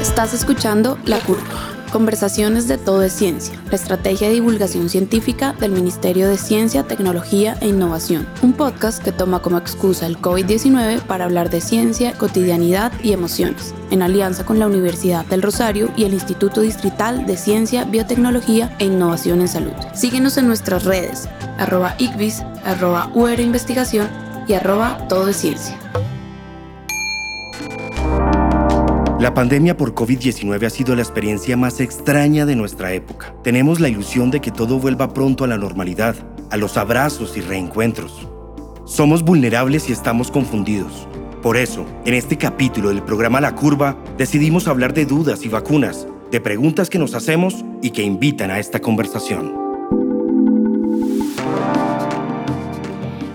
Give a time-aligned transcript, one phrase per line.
[0.00, 1.42] Estás escuchando La Curva,
[1.92, 7.58] conversaciones de todo es ciencia, la estrategia de divulgación científica del Ministerio de Ciencia, Tecnología
[7.60, 12.92] e Innovación, un podcast que toma como excusa el COVID-19 para hablar de ciencia, cotidianidad
[13.02, 17.84] y emociones, en alianza con la Universidad del Rosario y el Instituto Distrital de Ciencia,
[17.84, 19.72] Biotecnología e Innovación en Salud.
[19.94, 24.08] Síguenos en nuestras redes, arroba ICBIS, arroba UR Investigación
[24.48, 25.78] y arroba todo es ciencia.
[29.24, 33.34] La pandemia por COVID-19 ha sido la experiencia más extraña de nuestra época.
[33.42, 36.14] Tenemos la ilusión de que todo vuelva pronto a la normalidad,
[36.50, 38.28] a los abrazos y reencuentros.
[38.84, 41.08] Somos vulnerables y estamos confundidos.
[41.42, 46.06] Por eso, en este capítulo del programa La Curva, decidimos hablar de dudas y vacunas,
[46.30, 49.54] de preguntas que nos hacemos y que invitan a esta conversación.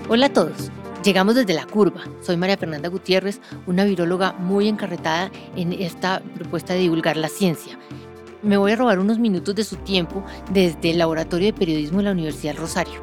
[0.07, 0.71] Hola a todos.
[1.09, 2.03] Llegamos desde la curva.
[2.21, 7.79] Soy María Fernanda Gutiérrez, una viróloga muy encarretada en esta propuesta de divulgar la ciencia.
[8.43, 12.03] Me voy a robar unos minutos de su tiempo desde el Laboratorio de Periodismo de
[12.03, 13.01] la Universidad Rosario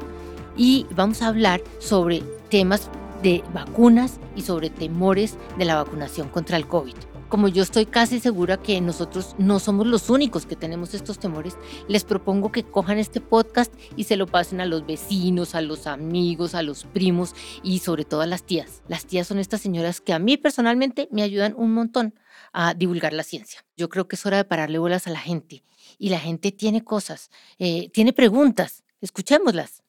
[0.55, 2.89] y vamos a hablar sobre temas
[3.23, 6.95] de vacunas y sobre temores de la vacunación contra el COVID
[7.27, 11.57] como yo estoy casi segura que nosotros no somos los únicos que tenemos estos temores,
[11.87, 15.87] les propongo que cojan este podcast y se lo pasen a los vecinos, a los
[15.87, 18.83] amigos, a los primos y sobre todo a las tías.
[18.87, 22.13] Las tías son estas señoras que a mí personalmente me ayudan un montón
[22.53, 23.65] a divulgar la ciencia.
[23.75, 25.63] Yo creo que es hora de pararle bolas a la gente
[25.97, 28.83] y la gente tiene cosas, eh, tiene preguntas.
[28.99, 29.83] Escuchémoslas.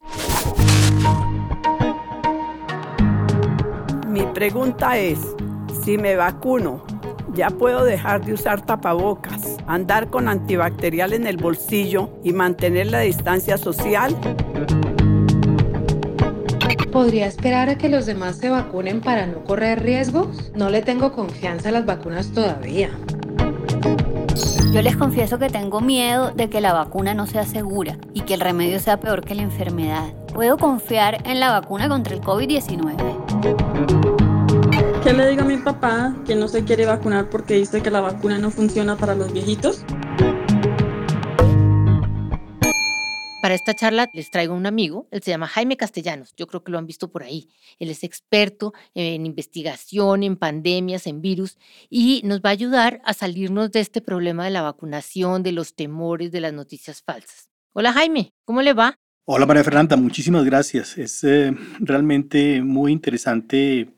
[4.06, 5.19] Mi pregunta es,
[5.83, 6.84] si me vacuno,
[7.34, 13.01] ya puedo dejar de usar tapabocas, andar con antibacterial en el bolsillo y mantener la
[13.01, 14.17] distancia social.
[16.93, 20.51] ¿Podría esperar a que los demás se vacunen para no correr riesgos?
[20.55, 22.91] No le tengo confianza a las vacunas todavía.
[24.73, 28.35] Yo les confieso que tengo miedo de que la vacuna no sea segura y que
[28.35, 30.13] el remedio sea peor que la enfermedad.
[30.35, 34.17] ¿Puedo confiar en la vacuna contra el COVID-19?
[35.03, 38.01] ¿Qué le digo a mi papá que no se quiere vacunar porque dice que la
[38.01, 39.85] vacuna no funciona para los viejitos?
[43.41, 46.73] Para esta charla les traigo un amigo, él se llama Jaime Castellanos, yo creo que
[46.73, 47.48] lo han visto por ahí.
[47.79, 51.58] Él es experto en investigación, en pandemias, en virus,
[51.89, 55.77] y nos va a ayudar a salirnos de este problema de la vacunación, de los
[55.77, 57.48] temores, de las noticias falsas.
[57.73, 58.98] Hola Jaime, ¿cómo le va?
[59.25, 60.98] Hola María Fernanda, muchísimas gracias.
[60.98, 63.95] Es eh, realmente muy interesante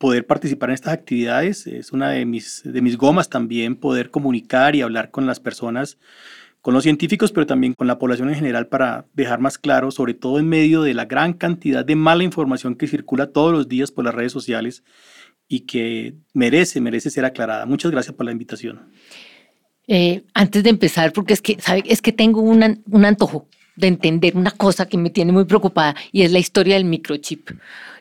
[0.00, 1.66] poder participar en estas actividades.
[1.66, 5.98] Es una de mis, de mis gomas también poder comunicar y hablar con las personas,
[6.62, 10.14] con los científicos, pero también con la población en general para dejar más claro, sobre
[10.14, 13.92] todo en medio de la gran cantidad de mala información que circula todos los días
[13.92, 14.84] por las redes sociales
[15.48, 17.66] y que merece, merece ser aclarada.
[17.66, 18.90] Muchas gracias por la invitación.
[19.86, 21.82] Eh, antes de empezar, porque es que, ¿sabe?
[21.84, 23.48] Es que tengo un antojo
[23.80, 27.50] de entender una cosa que me tiene muy preocupada y es la historia del microchip.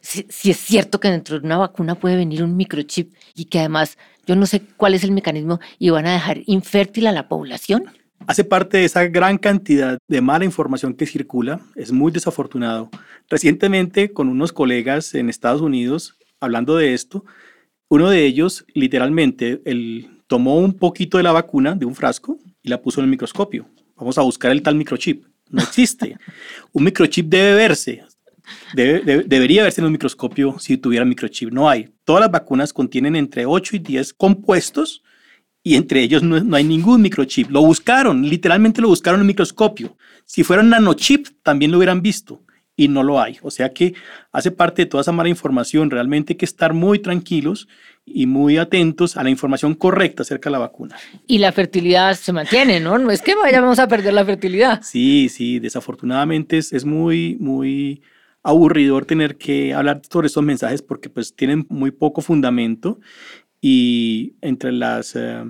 [0.01, 3.97] Si, es cierto que dentro de una vacuna puede venir un microchip y que además
[4.27, 7.85] yo no sé cuál es el mecanismo y van a dejar infértil a la población.
[8.27, 12.89] Hace parte de esa gran cantidad de mala información que circula, es muy desafortunado.
[13.29, 17.23] Recientemente con unos colegas en Estados Unidos, hablando de esto,
[17.87, 22.69] uno de ellos literalmente él tomó un poquito de la vacuna de un frasco y
[22.69, 23.65] la puso en el microscopio.
[23.95, 26.17] Vamos a buscar el tal microchip no existe.
[26.71, 28.03] un microchip debe verse,
[28.73, 31.51] debería verse en un microscopio si tuviera microchip.
[31.51, 31.89] No hay.
[32.03, 35.03] Todas las vacunas contienen entre 8 y 10 compuestos
[35.61, 37.49] y entre ellos no, no, hay ningún microchip.
[37.49, 39.97] Lo buscaron, literalmente lo buscaron en un microscopio.
[40.25, 42.43] Si fuera un nanochip, también lo hubieran visto
[42.79, 43.37] y no lo hay.
[43.41, 43.93] O sea que
[44.31, 45.91] hace parte de toda esa mala información.
[45.91, 47.67] Realmente hay que estar muy tranquilos
[48.05, 50.95] y muy atentos a la información correcta acerca de la vacuna.
[51.27, 52.97] Y la fertilidad se mantiene, ¿no?
[52.97, 54.81] No es que vayamos a perder la fertilidad.
[54.81, 58.01] Sí, sí, desafortunadamente es, es muy, muy
[58.43, 63.01] aburridor tener que hablar sobre estos mensajes porque pues tienen muy poco fundamento
[63.59, 65.43] y entre los eh,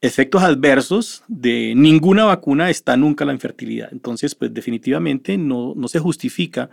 [0.00, 3.88] efectos adversos de ninguna vacuna está nunca la infertilidad.
[3.92, 6.70] Entonces, pues definitivamente no, no se justifica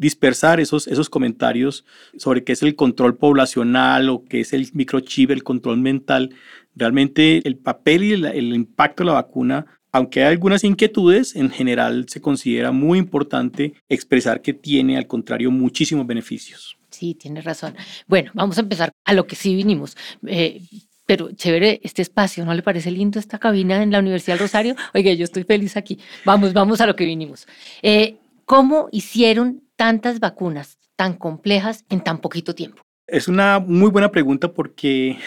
[0.00, 1.84] dispersar esos, esos comentarios
[2.16, 6.34] sobre qué es el control poblacional o qué es el microchip, el control mental.
[6.74, 12.06] Realmente el papel y el, impacto de la vacuna aunque hay algunas inquietudes, en general
[12.08, 16.78] se considera muy importante expresar que tiene, al contrario, muchísimos beneficios.
[16.90, 17.74] Sí, tiene razón.
[18.06, 19.96] Bueno, vamos a empezar a lo que sí vinimos.
[20.28, 20.62] Eh,
[21.10, 24.76] pero chévere este espacio, ¿no le parece lindo esta cabina en la Universidad del Rosario?
[24.94, 25.98] Oiga, yo estoy feliz aquí.
[26.24, 27.48] Vamos, vamos a lo que vinimos.
[27.82, 32.82] Eh, ¿Cómo hicieron tantas vacunas tan complejas en tan poquito tiempo?
[33.08, 35.18] Es una muy buena pregunta porque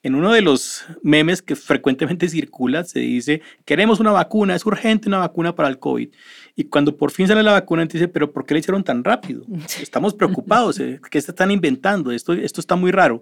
[0.00, 5.08] En uno de los memes que frecuentemente circula se dice, queremos una vacuna, es urgente
[5.08, 6.08] una vacuna para el COVID.
[6.54, 9.44] Y cuando por fin sale la vacuna, dice, pero ¿por qué la hicieron tan rápido?
[9.82, 12.12] Estamos preocupados, eh, ¿qué se están inventando?
[12.12, 13.20] Esto, esto está muy raro.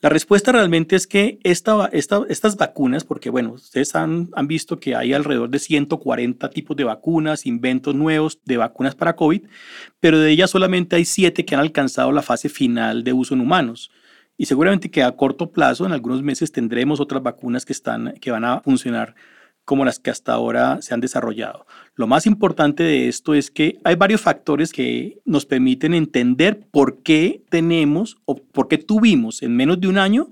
[0.00, 4.80] La respuesta realmente es que esta, esta, estas vacunas, porque bueno, ustedes han, han visto
[4.80, 9.42] que hay alrededor de 140 tipos de vacunas, inventos nuevos de vacunas para COVID,
[10.00, 13.40] pero de ellas solamente hay siete que han alcanzado la fase final de uso en
[13.40, 13.92] humanos.
[14.38, 18.30] Y seguramente que a corto plazo, en algunos meses, tendremos otras vacunas que, están, que
[18.30, 19.14] van a funcionar
[19.64, 21.66] como las que hasta ahora se han desarrollado.
[21.94, 27.02] Lo más importante de esto es que hay varios factores que nos permiten entender por
[27.02, 30.30] qué tenemos o por qué tuvimos en menos de un año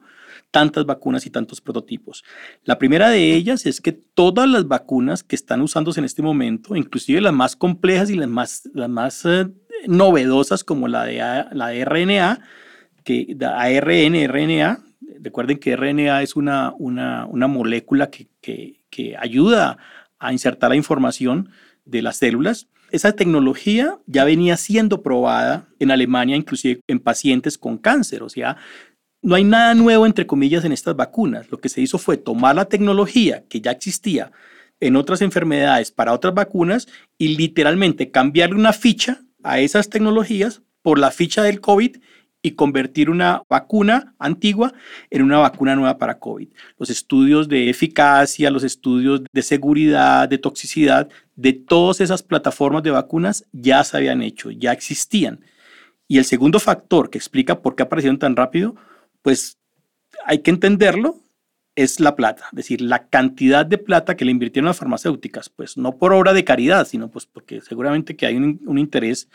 [0.51, 2.25] tantas vacunas y tantos prototipos.
[2.65, 6.77] La primera de ellas es que todas las vacunas que están usándose en este momento,
[6.77, 9.49] inclusive las más complejas y las más, las más eh,
[9.87, 11.19] novedosas como la de,
[11.53, 12.41] la de RNA,
[13.07, 14.81] que ARN, RNA,
[15.21, 19.79] recuerden que RNA es una, una, una molécula que, que, que ayuda
[20.19, 21.51] a insertar la información
[21.85, 22.67] de las células.
[22.91, 28.25] Esa tecnología ya venía siendo probada en Alemania, inclusive en pacientes con cáncer.
[28.25, 28.57] O sea,
[29.23, 31.49] no hay nada nuevo, entre comillas, en estas vacunas.
[31.53, 34.33] Lo que se hizo fue tomar la tecnología que ya existía
[34.81, 36.89] en otras enfermedades para otras vacunas
[37.19, 41.99] y literalmente cambiarle una ficha a esas tecnologías por la ficha del COVID
[42.47, 44.73] y convertir una vacuna antigua
[45.11, 46.49] en una vacuna nueva para COVID.
[46.79, 52.93] Los estudios de eficacia, los estudios de seguridad, de toxicidad, de todas esas plataformas de
[52.93, 55.41] vacunas ya se habían hecho, ya existían.
[56.07, 58.77] Y el segundo factor que explica por qué aparecieron tan rápido,
[59.23, 59.59] pues
[60.25, 61.19] hay que entenderlo,
[61.75, 65.77] es la plata, es decir, la cantidad de plata que le invirtieron las farmacéuticas, pues
[65.77, 69.29] no por obra de caridad, sino pues porque seguramente que hay un, un interés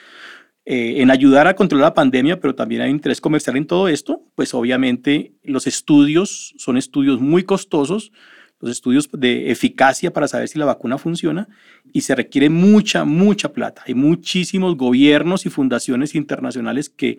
[0.73, 4.21] eh, en ayudar a controlar la pandemia, pero también hay interés comercial en todo esto,
[4.35, 8.13] pues obviamente los estudios son estudios muy costosos,
[8.61, 11.49] los estudios de eficacia para saber si la vacuna funciona
[11.91, 13.83] y se requiere mucha, mucha plata.
[13.85, 17.17] Hay muchísimos gobiernos y fundaciones internacionales que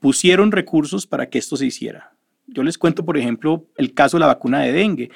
[0.00, 2.14] pusieron recursos para que esto se hiciera.
[2.46, 5.10] Yo les cuento, por ejemplo, el caso de la vacuna de dengue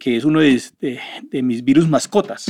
[0.00, 0.58] que es uno de,
[1.42, 2.46] mis virus mascotas.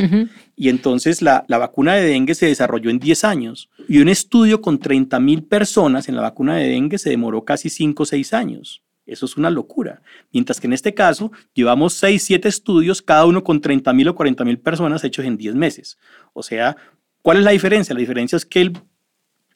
[0.56, 3.68] Y entonces la, la, vacuna de dengue se desarrolló en 10 años.
[3.88, 7.68] Y un estudio con 30 mil personas en la vacuna de dengue se demoró casi
[7.68, 8.82] 5 o 6 años.
[9.04, 10.00] Eso es una locura.
[10.32, 14.14] Mientras que en este caso llevamos 6, 7 estudios, cada uno con 30 mil o
[14.14, 15.98] 40 mil personas hechos en 10 meses.
[16.32, 16.76] O sea,
[17.20, 17.92] ¿cuál es la diferencia?
[17.92, 18.72] La diferencia es que el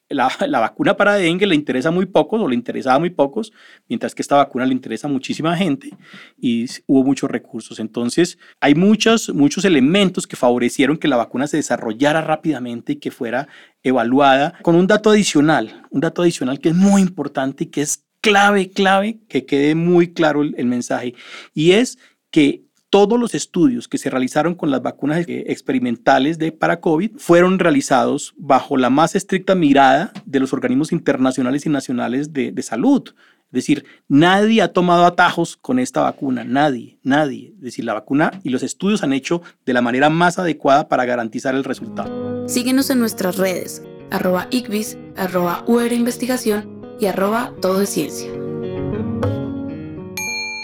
[0.09, 3.51] la, vacuna para dengue le interesa muy pocos o le interesaba muy pocos,
[3.87, 5.91] mientras que esta vacuna le interesa muchísima gente
[6.39, 7.79] y hubo muchos recursos.
[7.79, 13.11] Entonces, hay muchos, muchos elementos que favorecieron que la vacuna se desarrollara rápidamente y que
[13.11, 13.47] fuera
[13.83, 18.05] evaluada con un dato adicional, un dato adicional que es muy importante y que es
[18.21, 21.13] clave, clave, que quede muy claro el mensaje,
[21.53, 21.99] y es
[22.31, 22.64] que
[22.95, 27.59] todos los estudios que se realizaron con las vacunas eh, experimentales de para COVID fueron
[27.59, 33.03] realizados bajo la más estricta mirada de los organismos internacionales y nacionales de, salud.
[33.47, 37.51] Es decir, nadie ha tomado atajos con esta vacuna, nadie, nadie.
[37.57, 41.03] Es decir, la vacuna y los estudios han hecho de la manera más adecuada para
[41.03, 42.47] garantizar el resultado.
[42.47, 48.44] Síguenos en nuestras redes, arroba ICBIS, arroba UR Investigación y arroba Todo es Ciencia.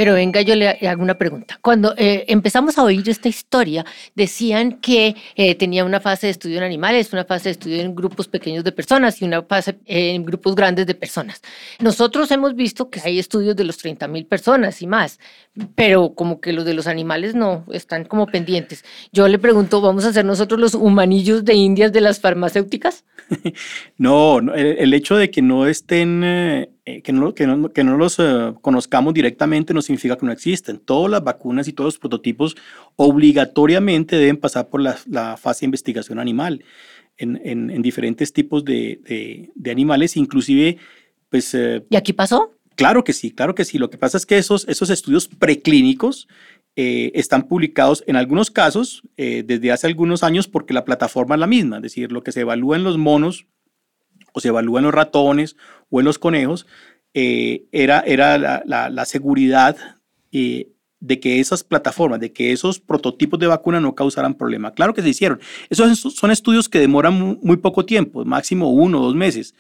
[0.02, 1.60] Pero venga, yo le hago una pregunta.
[1.62, 3.86] Cuando eh, empezamos a oír esta historia,
[4.16, 7.94] decían que eh, tenía una fase de estudio en animales, una fase de estudio en
[7.94, 11.44] grupos pequeños de personas y una fase en grupos grandes de personas.
[11.80, 15.20] Nosotros hemos visto que hay estudios de los 30 mil personas y más,
[15.76, 18.84] pero como que los de los animales no, están como pendientes.
[19.12, 23.06] Yo le pregunto, ¿vamos a ser nosotros los humanillos de indias de las farmacéuticas?
[24.00, 26.71] no, el, hecho de que no estén...
[26.84, 30.32] Eh, que, no, que, no, que no los eh, conozcamos directamente no significa que no
[30.32, 30.80] existen.
[30.80, 32.56] Todas las vacunas y todos los prototipos
[32.96, 36.64] obligatoriamente deben pasar por la, la fase de investigación animal
[37.18, 40.78] en, en, en diferentes tipos de, de, de, animales, inclusive,
[41.30, 41.54] pues...
[41.54, 42.52] Eh, ¿Y aquí pasó?
[42.76, 43.78] Claro que sí, claro que sí.
[43.78, 46.28] Lo que pasa es que esos, esos estudios preclínicos
[46.76, 51.40] eh, están publicados en algunos casos eh, desde hace algunos años porque la plataforma es
[51.40, 53.46] la misma, es decir, lo que se evalúa en los monos
[54.34, 55.56] o se evalúa en los ratones
[55.90, 56.68] o en los conejos,
[57.14, 59.76] eh, era, era la, seguridad
[60.32, 60.70] eh,
[61.00, 64.72] de que esas plataformas, de que esos prototipos de vacuna no causaran problema.
[64.72, 65.40] Claro que se hicieron.
[65.70, 69.54] Esos son estudios que demoran muy, muy poco tiempo, máximo uno o dos meses.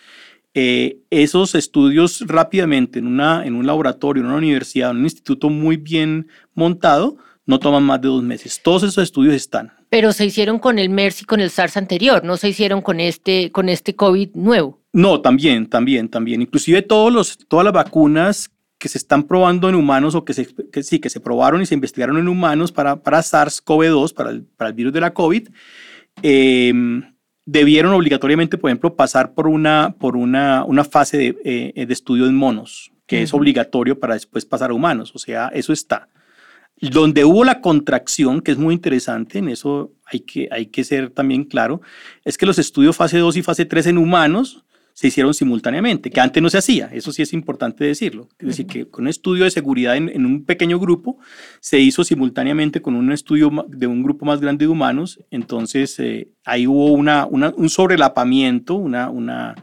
[0.53, 5.49] Eh, esos estudios rápidamente en, una, en un laboratorio, en una universidad, en un instituto
[5.49, 8.61] muy bien montado, no toman más de dos meses.
[8.61, 12.23] Todos esos estudios están pero se hicieron con el MERS y con el SARS anterior,
[12.23, 14.79] no se hicieron con este, con este COVID nuevo.
[14.93, 16.41] No, también, también, también.
[16.41, 20.47] Inclusive todos los, todas las vacunas que se están probando en humanos o que, se,
[20.71, 24.43] que sí, que se probaron y se investigaron en humanos para, para SARS-CoV-2, para el,
[24.43, 25.49] para el virus de la COVID,
[26.23, 26.73] eh,
[27.45, 31.37] debieron obligatoriamente, por ejemplo, pasar por una, por una, una fase de,
[31.75, 33.23] eh, de estudio en monos, que uh -huh.
[33.23, 35.11] es obligatorio para después pasar a humanos.
[35.13, 36.07] O sea, eso está.
[36.81, 41.11] Donde hubo la contracción, que es muy interesante, en eso hay que, hay que ser
[41.11, 41.81] también claro,
[42.25, 46.19] es que los estudios fase 2 y fase 3 en humanos se hicieron simultáneamente, que
[46.19, 48.27] antes no se hacía, eso sí es importante decirlo.
[48.39, 51.17] Es decir, que con un estudio de seguridad en, en, un pequeño grupo
[51.59, 56.29] se hizo simultáneamente con un estudio de un grupo más grande de humanos, entonces eh,
[56.43, 59.55] ahí hubo una, una, un sobrelapamiento, una, una,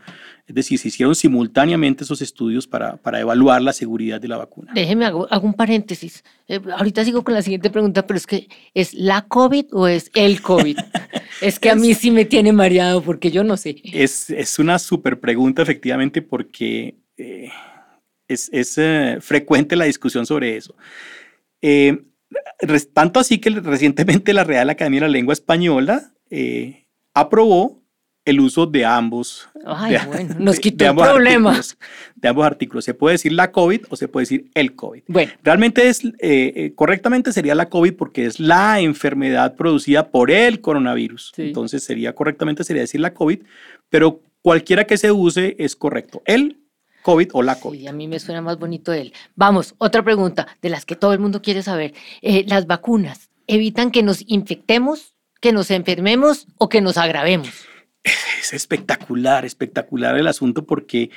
[0.48, 4.72] es decir, se hicieron simultáneamente esos estudios para, para evaluar la seguridad de la vacuna.
[4.74, 6.24] Déjeme, hago, hago un paréntesis.
[6.48, 10.10] Eh, ahorita sigo con la siguiente pregunta, pero es que ¿es la COVID o es
[10.14, 10.76] el COVID?
[11.42, 13.76] es que a mí sí me tiene mareado porque yo no sé.
[13.84, 17.50] Es, es una súper pregunta, efectivamente, porque eh,
[18.26, 20.74] es, es eh, frecuente la discusión sobre eso.
[21.60, 22.04] Eh,
[22.92, 27.82] tanto así que recientemente la Real Academia de la Lengua Española eh, aprobó
[28.28, 29.48] el uso de ambos.
[29.64, 31.60] Ay, de, bueno, nos quitó de, de el problema.
[32.14, 32.84] De ambos artículos.
[32.84, 35.02] Se puede decir la COVID o se puede decir el COVID.
[35.06, 35.32] Bueno.
[35.42, 41.32] Realmente es, eh, correctamente sería la COVID porque es la enfermedad producida por el coronavirus.
[41.34, 41.42] Sí.
[41.42, 43.40] Entonces sería, correctamente sería decir la COVID,
[43.88, 46.22] pero cualquiera que se use es correcto.
[46.26, 46.58] El
[47.02, 47.78] COVID o la COVID.
[47.78, 49.14] Sí, a mí me suena más bonito él.
[49.36, 51.94] Vamos, otra pregunta de las que todo el mundo quiere saber.
[52.20, 57.48] Eh, ¿Las vacunas evitan que nos infectemos, que nos enfermemos o que nos agravemos?
[58.40, 61.10] Es espectacular, espectacular el asunto porque,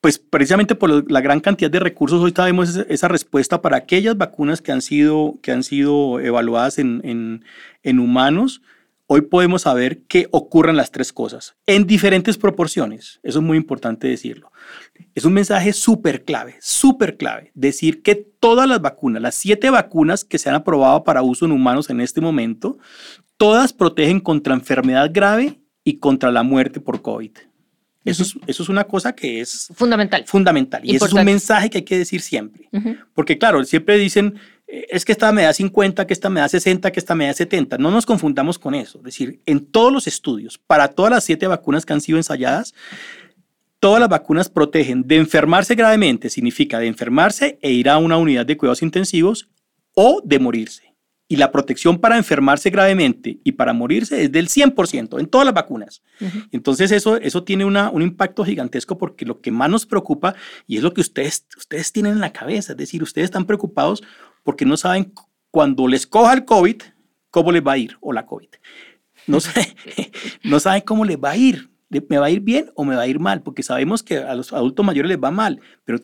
[0.00, 4.60] pues precisamente por la gran cantidad de recursos, hoy sabemos esa respuesta para aquellas vacunas
[4.60, 7.44] que han sido, que han sido evaluadas en, en,
[7.82, 8.62] en humanos.
[9.06, 13.20] Hoy podemos saber que ocurren las tres cosas en diferentes proporciones.
[13.22, 14.50] Eso es muy importante decirlo.
[15.14, 17.50] Es un mensaje súper clave, súper clave.
[17.54, 21.52] Decir que todas las vacunas, las siete vacunas que se han aprobado para uso en
[21.52, 22.78] humanos en este momento,
[23.36, 27.30] todas protegen contra enfermedad grave y contra la muerte por COVID.
[28.04, 30.24] Eso, es, eso es una cosa que es fundamental.
[30.26, 30.82] Fundamental.
[30.84, 32.68] Y eso es un mensaje que hay que decir siempre.
[32.72, 32.98] Uh -huh.
[33.14, 34.34] Porque claro, siempre dicen,
[34.66, 37.26] eh, es que esta me da 50, que esta me da 60, que esta me
[37.26, 37.78] da 70.
[37.78, 38.98] No nos confundamos con eso.
[38.98, 42.74] Es decir, en todos los estudios, para todas las siete vacunas que han sido ensayadas,
[43.80, 48.44] todas las vacunas protegen de enfermarse gravemente, significa de enfermarse e ir a una unidad
[48.44, 49.48] de cuidados intensivos
[49.94, 50.93] o de morirse
[51.34, 55.52] y la protección para enfermarse gravemente y para morirse es del 100% en todas las
[55.52, 56.00] vacunas.
[56.20, 56.48] Uh -huh.
[56.52, 60.36] Entonces eso, eso tiene una, un impacto gigantesco porque lo que más nos preocupa
[60.68, 64.00] y es lo que ustedes, ustedes tienen en la cabeza, es decir, ustedes están preocupados
[64.44, 65.12] porque no saben
[65.50, 66.82] cuando les coja el COVID,
[67.30, 68.50] cómo les va a ir o la COVID.
[69.26, 69.74] No, sé,
[70.44, 71.68] no saben cómo les va a ir,
[72.08, 74.36] me va a ir bien o me va a ir mal, porque sabemos que a
[74.36, 75.98] los adultos mayores les va mal, pero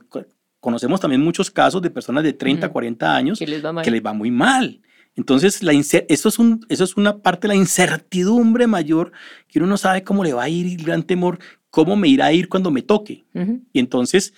[0.59, 2.73] conocemos también muchos casos de personas de 30, uh -huh.
[2.73, 4.81] 40 años que les va, que les va muy mal.
[5.17, 9.13] Entonces, la eso, es un, eso es una parte de la incertidumbre mayor,
[9.49, 11.39] que uno no sabe cómo le va a ir y el gran temor,
[11.71, 13.25] cómo me irá a ir cuando me toque.
[13.35, 13.61] Uh -huh.
[13.73, 14.33] Y entonces,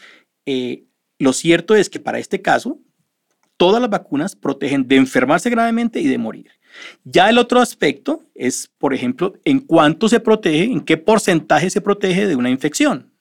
[0.46, 0.84] eh,
[1.18, 2.80] lo cierto es que para este caso,
[3.56, 6.50] todas las vacunas protegen de enfermarse gravemente y de morir.
[7.04, 11.82] Ya el otro aspecto es, por ejemplo, en cuánto se protege, en qué porcentaje se
[11.82, 13.11] protege de una infección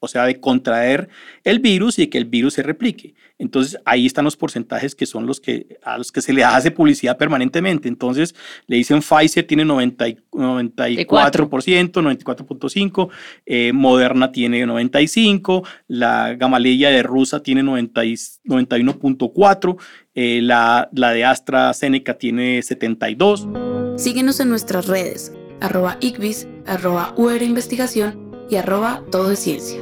[0.00, 1.08] o sea, de contraer
[1.44, 3.14] el virus y de que el virus se replique.
[3.38, 6.70] Entonces, ahí están los porcentajes que son los que, a los que se le hace
[6.70, 7.88] publicidad permanentemente.
[7.88, 8.34] Entonces,
[8.66, 13.10] le dicen Pfizer tiene 90, 94%, 94.5%,
[13.46, 19.76] eh, Moderna tiene 95%, la Gamaleya de Rusa tiene 91.4%,
[20.14, 23.98] eh, la, la de AstraZeneca tiene 72%.
[23.98, 29.80] Síguenos en nuestras redes, arroba ICBIS, arroba UR Investigación y arroba todo es ciencia.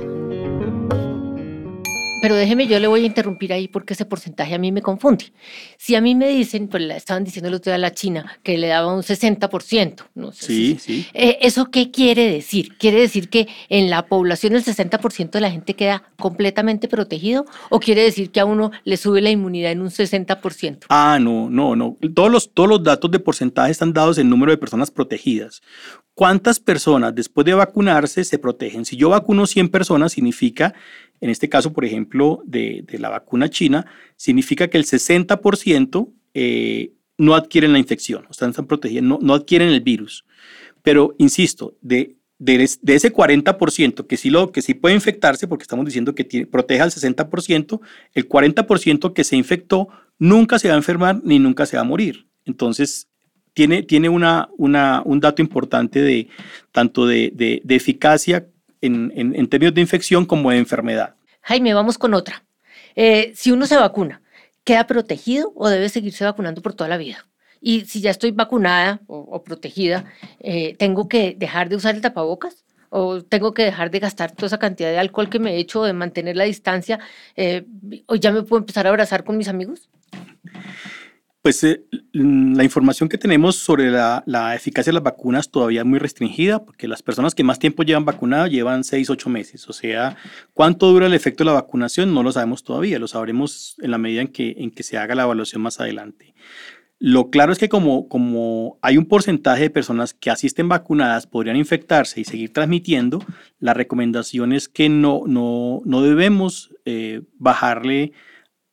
[2.29, 5.33] Pero déjeme, yo le voy a interrumpir ahí porque ese porcentaje a mí me confunde.
[5.79, 8.59] Si a mí me dicen, pues estaban diciendo el otro día a la China que
[8.59, 10.45] le daba un 60%, no sé.
[10.45, 11.07] Sí, si, sí.
[11.15, 12.77] Eh, ¿Eso qué quiere decir?
[12.77, 17.47] ¿Quiere decir que en la población el 60% de la gente queda completamente protegido?
[17.71, 20.85] ¿O quiere decir que a uno le sube la inmunidad en un 60%?
[20.91, 21.97] Ah, no, no, no.
[22.15, 25.63] Todos los, todos los datos de porcentaje están dados en número de personas protegidas.
[26.19, 28.85] ¿Cuántas personas después de vacunarse se protegen?
[28.85, 30.75] Si yo vacuno 100 personas, significa
[31.21, 36.93] en este caso, por ejemplo, de, de la vacuna china, significa que el 60% eh,
[37.17, 38.67] no adquieren la infección, o están, están
[39.03, 40.25] no, no, adquieren el virus.
[40.83, 45.63] Pero, insisto, de, de, de, ese 40% que sí, lo, que sí puede infectarse, porque
[45.63, 47.81] estamos diciendo que tiene, protege al 60%,
[48.15, 51.85] el 40% que se infectó nunca se va a enfermar ni nunca se va a
[51.85, 52.29] morir.
[52.45, 53.09] Entonces,
[53.53, 56.29] tiene, tiene una, una, un dato importante de
[56.71, 58.47] tanto de, de, de eficacia
[58.81, 61.15] en, términos de infección como de enfermedad.
[61.43, 62.45] Jaime, vamos con otra.
[62.95, 64.23] Eh, si uno se vacuna,
[64.65, 67.27] ¿queda protegido o debe seguirse vacunando por toda la vida?
[67.61, 70.05] Y si ya estoy vacunada o, protegida,
[70.41, 72.65] eh, ¿tengo que dejar de usar el tapabocas?
[72.91, 75.83] ¿O tengo que dejar de gastar toda esa cantidad de alcohol que me he hecho,
[75.83, 77.01] de mantener la distancia?
[77.37, 77.67] Eh,
[78.07, 79.89] ¿O ya me puedo empezar a abrazar con mis amigos?
[81.43, 86.01] Pues eh, la información que tenemos sobre la, eficacia de las vacunas todavía es muy
[86.01, 89.69] restringida, porque las personas que más tiempo llevan vacunadas llevan 6, 8 meses.
[89.69, 90.17] O sea,
[90.53, 93.99] cuánto dura el efecto de la vacunación no lo sabemos todavía, lo sabremos en la
[93.99, 96.35] medida en que, en que se haga la evaluación más adelante.
[97.01, 101.57] Lo claro es que como, como hay un porcentaje de personas que asisten vacunadas podrían
[101.57, 103.25] infectarse y seguir transmitiendo,
[103.61, 108.13] la recomendación es que no, no, no debemos eh, bajarle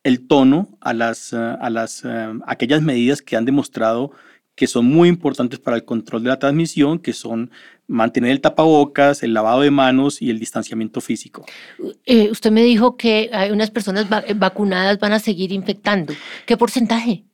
[0.06, 4.12] el tono a, las, eh, a las, eh, aquellas medidas que han demostrado
[4.54, 7.50] que son muy importantes para el control de la transmisión, que son
[7.88, 11.44] mantener el tapabocas, el lavado de manos y el distanciamiento físico.
[12.06, 16.14] Eh, usted me dijo que hay unas personas vacunadas van a seguir infectando.
[16.46, 17.24] ¿Qué porcentaje?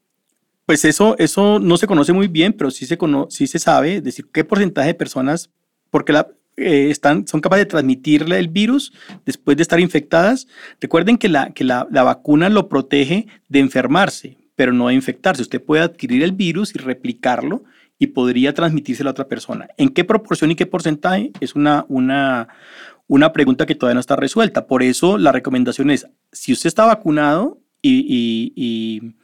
[0.65, 2.99] Pues eso, eso no se conoce muy bien, pero sí se,
[3.29, 5.51] sí se sabe, decir, qué porcentaje de personas,
[5.91, 6.27] porque la,
[6.63, 8.93] eh, están, son capaces de transmitirle el virus
[9.25, 10.49] después de estar infectadas.
[10.81, 15.43] Recuerden que, la, que la, la, vacuna lo protege de enfermarse, pero no de infectarse.
[15.43, 17.65] Usted puede adquirir el virus y replicarlo
[17.99, 19.69] y podría transmitirse a otra persona.
[19.77, 21.31] ¿En qué proporción y qué porcentaje?
[21.41, 22.49] Es una, una,
[23.07, 24.67] una pregunta que todavía no está resuelta.
[24.67, 29.15] Por eso la recomendación es, si usted está vacunado y,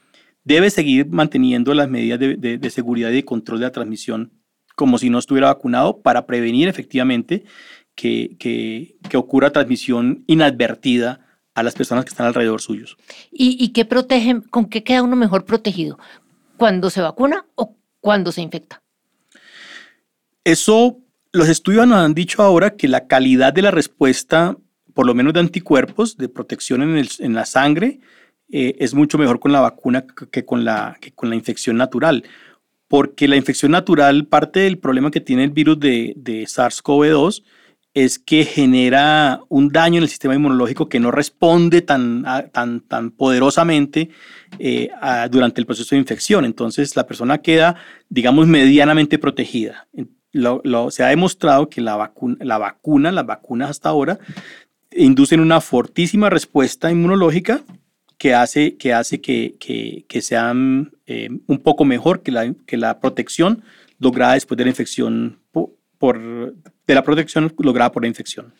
[0.44, 4.32] debe seguir manteniendo las medidas de, de, de seguridad y de control de la transmisión
[4.78, 7.42] como si no estuviera vacunado para prevenir efectivamente
[7.96, 12.96] que, que, que ocurra transmisión inadvertida a las personas que están alrededor suyos.
[13.32, 15.98] ¿Y, y qué protegen, con qué queda uno mejor protegido?
[16.56, 18.80] ¿Cuando se vacuna o cuando se infecta?
[20.44, 20.98] Eso,
[21.32, 24.56] los estudios nos han dicho ahora que la calidad de la respuesta,
[24.94, 27.98] por lo menos de anticuerpos, de protección en, el, en la sangre,
[28.48, 32.22] eh, es mucho mejor con la vacuna que con la, que con la infección natural
[32.88, 36.14] porque la infección natural, parte del problema que tiene el virus de,
[36.48, 37.44] SARS-CoV-2
[37.94, 43.10] es que genera un daño en el sistema inmunológico que no responde tan, tan, tan
[43.10, 44.10] poderosamente
[44.58, 44.88] eh,
[45.30, 46.44] durante el proceso de infección.
[46.44, 47.76] Entonces la persona queda,
[48.08, 49.88] digamos, medianamente protegida.
[50.90, 54.18] se ha demostrado que la, vacuna, la vacuna, las vacunas hasta ahora,
[54.92, 57.62] inducen una fortísima respuesta inmunológica
[58.18, 59.54] que hace que, hace que,
[60.06, 63.62] que, sean eh, un poco mejor que la, que la protección
[63.98, 66.54] lograda después de la infección por,
[66.86, 68.52] de la protección lograda por la infección.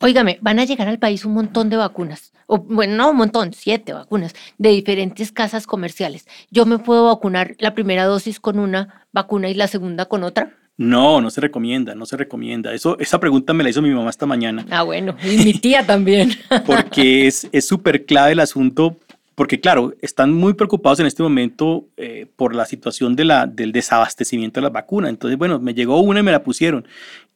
[0.00, 3.54] Óigame, van a llegar al país un montón de vacunas, o bueno, no un montón,
[3.54, 6.26] siete vacunas de diferentes casas comerciales.
[6.50, 10.52] ¿Yo me puedo vacunar la primera dosis con una vacuna y la segunda con otra?
[10.78, 12.74] No, no se recomienda, no se recomienda.
[12.74, 14.66] Eso, esa pregunta me la hizo mi mamá esta mañana.
[14.70, 16.32] Ah, bueno, y mi tía también.
[16.66, 18.96] porque es súper clave el asunto,
[19.34, 23.72] porque claro, están muy preocupados en este momento eh, por la situación de la, del
[23.72, 25.10] desabastecimiento de las vacunas.
[25.10, 26.86] Entonces, bueno, me llegó una y me la pusieron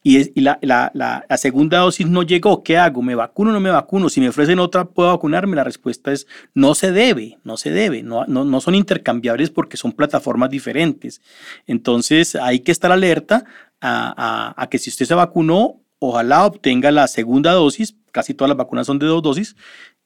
[0.03, 3.03] y, la, la, la, segunda dosis no llegó, ¿qué hago?
[3.03, 4.09] ¿Me vacuno o no me vacuno?
[4.09, 5.55] Si me ofrecen otra, ¿puedo vacunarme?
[5.55, 9.77] La respuesta es no se debe, no se debe, no, no, no son intercambiables porque
[9.77, 11.21] son plataformas diferentes.
[11.67, 13.45] Entonces hay que estar alerta
[13.79, 18.49] a, a, a que si usted se vacunó, ojalá obtenga la segunda dosis, casi todas
[18.49, 19.55] las vacunas son de dos dosis,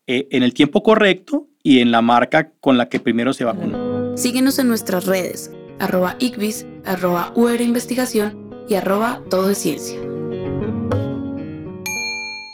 [0.07, 4.17] eh, en el tiempo correcto y en la marca con la que primero se vacunó.
[4.17, 9.99] Síguenos en nuestras redes, arroba ICBIS, arroba UR Investigación y arroba todo es ciencia.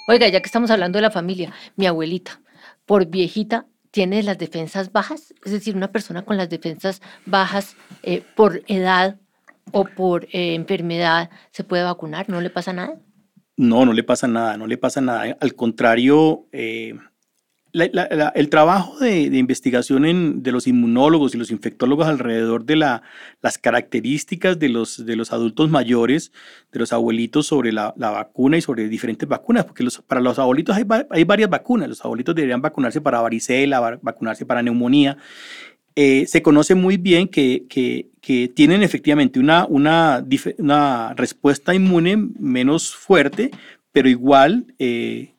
[0.08, 2.42] Oiga, ya que estamos hablando de la familia, mi abuelita,
[2.86, 8.24] por viejita, tiene las defensas bajas, es decir, una persona con las defensas bajas eh,
[8.36, 9.18] por edad
[9.72, 12.30] o por eh, enfermedad, ¿se puede vacunar?
[12.30, 12.96] ¿No le pasa nada?
[13.58, 15.38] No, no le pasa nada, no le pasa nada.
[15.40, 16.96] Al contrario, eh,
[17.74, 24.70] el trabajo de, investigación de los inmunólogos y los infectólogos alrededor de las características de
[24.70, 26.32] los, de los adultos mayores,
[26.72, 31.24] de los abuelitos sobre la, vacuna y sobre diferentes vacunas, porque para los abuelitos hay,
[31.24, 31.88] varias vacunas.
[31.88, 35.18] Los abuelitos deberían vacunarse para varicela, vacunarse para neumonía.
[35.96, 38.08] Eh, se conoce muy bien que,
[38.56, 40.26] tienen efectivamente una, una,
[40.58, 43.52] una, respuesta inmune menos fuerte,
[43.92, 45.34] pero igual eh,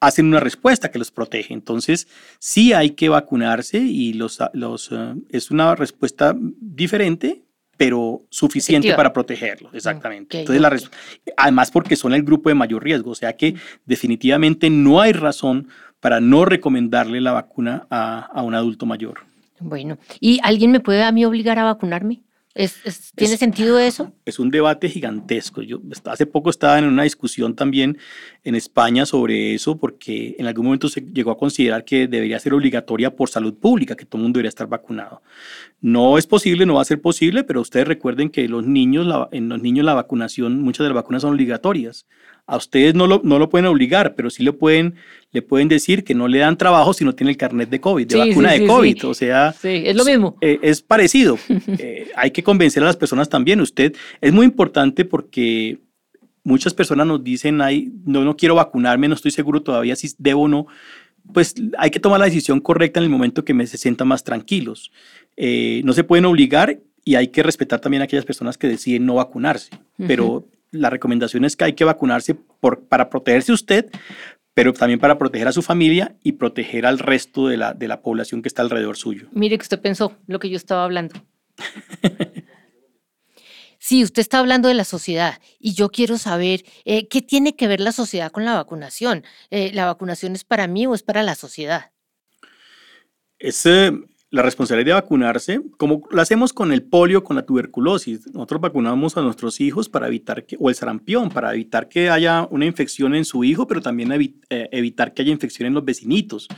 [0.00, 1.54] hacen una respuesta que los protege.
[1.54, 7.42] Entonces, sí hay que vacunarse y los, los, eh, es una respuesta diferente,
[7.76, 10.40] pero suficiente para protegerlos, exactamente.
[10.40, 10.90] Entonces,
[11.36, 13.54] además porque son el grupo de mayor riesgo, o sea que
[13.84, 15.68] definitivamente no hay razón
[16.00, 19.20] para no recomendarle la vacuna a, a un adulto mayor.
[19.60, 22.22] Bueno, ¿y alguien me puede a mí obligar a vacunarme?
[23.14, 24.12] Tiene sentido eso?
[24.24, 25.62] Es un debate gigantesco.
[25.62, 27.98] Yo hace poco estaba en una discusión también
[28.44, 32.54] en España sobre eso, porque en algún momento se llegó a considerar que debería ser
[32.54, 35.22] obligatoria por salud pública, que todo el mundo debería estar vacunado.
[35.80, 39.48] No es posible, no va a ser posible, pero ustedes recuerden que los niños, en
[39.48, 42.06] los niños la vacunación, muchas de las vacunas son obligatorias.
[42.48, 44.94] A ustedes no lo, no lo pueden obligar, pero sí le pueden,
[45.32, 48.06] le pueden decir que no le dan trabajo si no tiene el carnet de COVID,
[48.06, 49.06] de vacuna de COVID.
[49.06, 50.36] O sea, es lo mismo.
[50.40, 51.38] Eh, es parecido.
[51.78, 53.60] Eh, hay que convencer a las personas también.
[53.60, 55.78] Usted es muy importante porque
[56.44, 60.42] muchas personas nos dicen, Ay, no, no quiero vacunarme, no estoy seguro todavía si debo
[60.42, 60.66] o no.
[61.32, 64.22] Pues hay que tomar la decisión correcta en el momento que me se sientan más
[64.22, 64.92] tranquilos.
[65.36, 69.04] Eh, no se pueden obligar y hay que respetar también a aquellas personas que deciden
[69.04, 69.70] no vacunarse.
[70.06, 73.90] Pero la recomendación es que hay que vacunarse por, para protegerse usted,
[74.54, 78.00] pero también para proteger a su familia y proteger al resto de la, de la
[78.00, 79.28] población que está alrededor suyo.
[79.32, 81.14] Mire que usted pensó lo que yo estaba hablando.
[83.78, 87.68] sí, usted está hablando de la sociedad y yo quiero saber eh, qué tiene que
[87.68, 89.24] ver la sociedad con la vacunación.
[89.50, 91.92] Eh, ¿La vacunación es para mí o es para la sociedad?
[93.38, 93.66] Es,
[94.30, 98.26] la responsabilidad de vacunarse, como lo hacemos con el polio, con la tuberculosis.
[98.32, 102.46] Nosotros vacunamos a nuestros hijos para evitar que, o el sarampión, para evitar que haya
[102.50, 106.48] una infección en su hijo, pero también eh, evitar que haya infección en los vecinitos.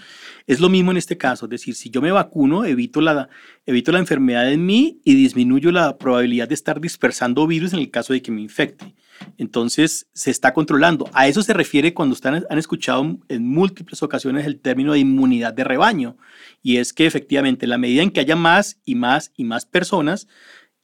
[0.47, 3.29] Es lo mismo en este caso, es decir, si yo me vacuno, evito la,
[3.67, 7.91] evito la enfermedad en mí y disminuyo la probabilidad de estar dispersando virus en el
[7.91, 8.95] caso de que me infecte.
[9.37, 11.09] Entonces, se está controlando.
[11.13, 15.53] A eso se refiere cuando están, han escuchado en múltiples ocasiones el término de inmunidad
[15.53, 16.17] de rebaño.
[16.63, 19.67] Y es que efectivamente, en la medida en que haya más y más y más
[19.67, 20.29] personas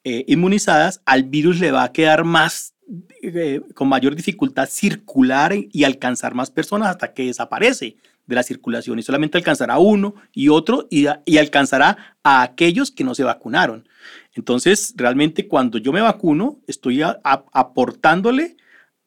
[0.04, 2.74] eh, inmunizadas, al virus le va a quedar más,
[3.22, 8.98] eh, con mayor dificultad circular y alcanzar más personas hasta que desaparece de la circulación
[8.98, 13.88] y solamente alcanzará uno y otro y alcanzará a aquellos que no se vacunaron.
[14.34, 18.56] Entonces, realmente cuando yo me vacuno, estoy aportándole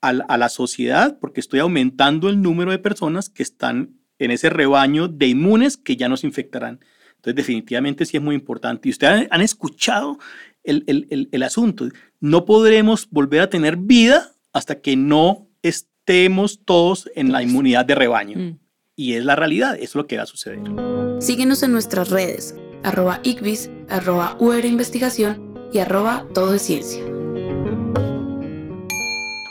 [0.02, 5.08] a, la sociedad porque estoy aumentando el número de personas que están en ese rebaño
[5.08, 6.80] de inmunes que ya nos infectarán.
[7.18, 8.88] Entonces, definitivamente sí es muy importante.
[8.88, 10.18] Y ustedes han, escuchado
[10.64, 11.90] el, asunto.
[12.20, 17.96] No podremos volver a tener vida hasta que no estemos todos en la inmunidad de
[17.96, 18.38] rebaño.
[18.38, 18.60] Mm.
[18.96, 20.60] Y es la realidad, eso es lo que va a suceder.
[21.20, 27.04] Síguenos en nuestras redes, arroba ICBIS, arroba UR Investigación y arroba Todo es Ciencia.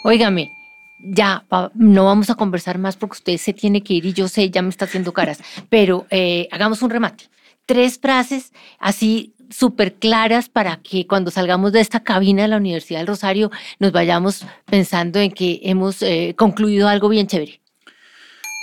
[0.05, 0.53] Óigame,
[0.99, 4.51] ya no vamos a conversar más porque usted se tiene que ir y yo sé,
[4.51, 7.25] ya me está haciendo caras, pero eh, hagamos un remate.
[7.67, 13.01] Tres frases así súper claras para que cuando salgamos de esta cabina de la Universidad
[13.01, 17.61] del Rosario nos vayamos pensando en que hemos eh, concluido algo bien chévere.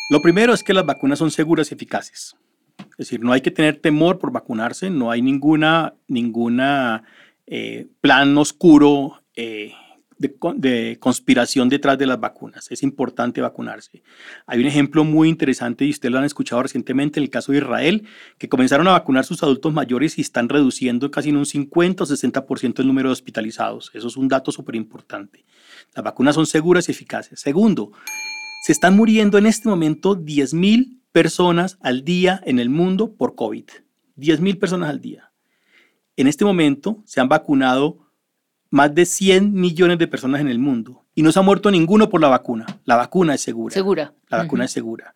[0.09, 2.35] Lo primero es que las vacunas son seguras y eficaces.
[2.93, 7.03] Es decir, no hay que tener temor por vacunarse, no hay ninguna, ninguna
[7.47, 9.73] eh, plan oscuro eh,
[10.17, 12.71] de, conspiración detrás de las vacunas.
[12.71, 14.03] Es importante vacunarse.
[14.45, 17.59] Hay un ejemplo muy interesante y ustedes lo han escuchado recientemente en el caso de
[17.59, 22.03] Israel, que comenzaron a vacunar sus adultos mayores y están reduciendo casi en un 50
[22.03, 23.91] o 60% el número de hospitalizados.
[23.93, 25.45] Eso es un dato súper importante.
[25.95, 27.39] Las vacunas son seguras y eficaces.
[27.39, 27.91] Segundo,
[28.65, 33.65] se están muriendo en este momento 10.000 personas al día en el mundo por COVID.
[34.17, 35.31] 10.000 personas al día.
[36.17, 38.09] En este momento se han vacunado
[38.69, 42.09] más de 100 millones de personas en el mundo y no se ha muerto ninguno
[42.09, 42.65] por la vacuna.
[42.85, 43.73] La vacuna es segura.
[43.73, 44.13] Segura.
[44.29, 45.13] La vacuna es segura.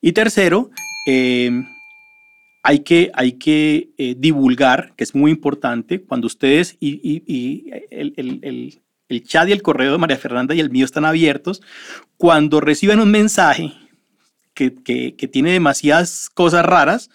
[0.00, 0.70] Y tercero,
[1.06, 1.50] eh,
[2.62, 9.22] hay que, hay que eh, divulgar, que es muy importante, cuando ustedes y, el, el
[9.24, 11.62] chat y el correo de María Fernanda y el mío están abiertos.
[12.16, 13.74] Cuando reciban un mensaje
[14.56, 17.10] que, tiene demasiadas cosas raras,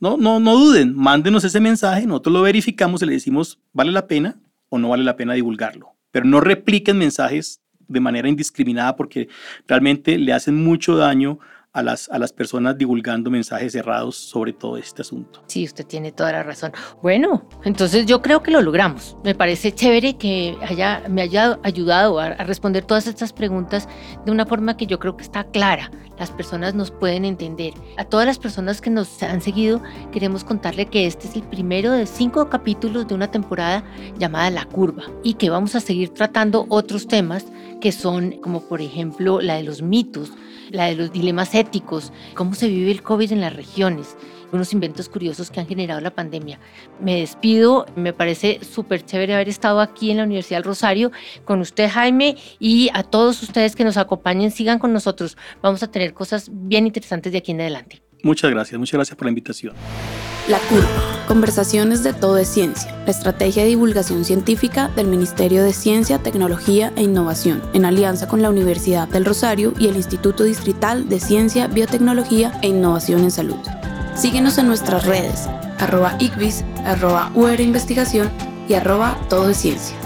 [0.00, 4.06] no, no, no duden, mándenos ese mensaje, nosotros lo verificamos y le decimos, ¿vale la
[4.06, 4.36] pena
[4.68, 5.94] o no vale la pena divulgarlo?
[6.10, 9.28] Pero no repliquen mensajes de manera indiscriminada porque
[9.66, 11.38] realmente le hacen mucho daño
[11.74, 15.42] a las, a las personas divulgando mensajes errados sobre todo este asunto.
[15.48, 16.72] Sí, usted tiene toda la razón.
[17.02, 19.16] Bueno, entonces yo creo que lo logramos.
[19.24, 23.88] Me parece chévere que haya, me haya ayudado a, a responder todas estas preguntas
[24.24, 25.90] de una forma que yo creo que está clara.
[26.16, 27.74] Las personas nos pueden entender.
[27.96, 29.82] A todas las personas que nos han seguido,
[30.12, 33.82] queremos contarle que este es el primero de cinco capítulos de una temporada
[34.16, 37.46] llamada La Curva y que vamos a seguir tratando otros temas
[37.80, 40.32] que son como por ejemplo la de los mitos,
[40.70, 44.16] la de los dilemas éticos, cómo se vive el COVID en las regiones,
[44.52, 46.58] unos inventos curiosos que han generado la pandemia.
[47.00, 51.10] Me despido, me parece súper chévere haber estado aquí en la Universidad del Rosario
[51.44, 55.36] con usted, Jaime, y a todos ustedes que nos acompañen, sigan con nosotros.
[55.62, 58.02] Vamos a tener cosas bien interesantes de aquí en adelante.
[58.22, 59.74] Muchas gracias, muchas gracias por la invitación.
[60.46, 61.24] La Curva.
[61.26, 66.92] Conversaciones de Todo es Ciencia, la estrategia de divulgación científica del Ministerio de Ciencia, Tecnología
[66.96, 71.66] e Innovación, en alianza con la Universidad del Rosario y el Instituto Distrital de Ciencia,
[71.66, 73.56] Biotecnología e Innovación en Salud.
[74.16, 78.30] Síguenos en nuestras redes, arroba ICBIS, arroba UR Investigación
[78.68, 79.96] y arroba Todo es Ciencia.